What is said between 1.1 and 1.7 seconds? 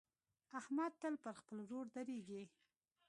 پر خپل